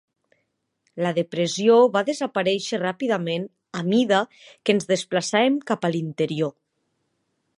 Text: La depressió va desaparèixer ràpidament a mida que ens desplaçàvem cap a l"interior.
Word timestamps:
La 1.05 1.09
depressió 1.17 1.75
va 1.97 2.01
desaparèixer 2.07 2.79
ràpidament 2.85 3.45
a 3.81 3.85
mida 3.91 4.23
que 4.41 4.75
ens 4.77 4.89
desplaçàvem 4.95 5.63
cap 5.73 5.89
a 5.89 5.93
l"interior. 5.95 6.53